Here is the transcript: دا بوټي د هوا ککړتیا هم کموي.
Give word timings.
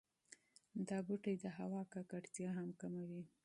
دا 0.87 0.97
بوټي 1.05 1.35
د 1.43 1.45
هوا 1.57 1.81
ککړتیا 1.93 2.49
هم 2.57 2.69
کموي. 2.81 3.23